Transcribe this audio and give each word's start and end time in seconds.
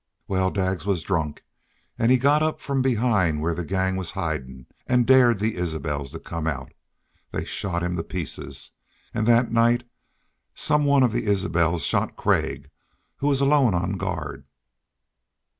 "Wal, 0.27 0.49
Daggs 0.49 0.83
was 0.83 1.03
drunk, 1.03 1.43
an' 1.99 2.09
he 2.09 2.17
got 2.17 2.41
up 2.41 2.57
from 2.57 2.81
behind 2.81 3.39
where 3.39 3.53
the 3.53 3.63
gang 3.63 3.97
was 3.97 4.13
hidin', 4.13 4.65
an' 4.87 5.03
dared 5.03 5.37
the 5.37 5.55
Isbels 5.57 6.11
to 6.11 6.17
come 6.19 6.47
out. 6.47 6.73
They 7.29 7.45
shot 7.45 7.83
him 7.83 7.95
to 7.97 8.03
pieces. 8.03 8.71
An' 9.13 9.25
thet 9.27 9.51
night 9.51 9.83
some 10.55 10.85
one 10.85 11.03
of 11.03 11.11
the 11.11 11.27
Isbels 11.27 11.83
shot 11.85 12.15
Craig, 12.15 12.71
who 13.17 13.27
was 13.27 13.41
alone 13.41 13.75
on 13.75 13.91
guard.... 13.97 14.47